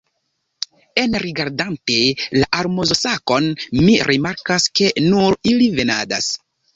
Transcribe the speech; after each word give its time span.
Enrigardante 1.01 1.97
la 2.41 2.47
almozosakon 2.61 3.49
mi 3.81 3.93
rimarkas, 4.13 4.65
ke 4.81 4.89
nur 5.11 5.37
ili 5.53 5.69
venadas. 5.81 6.31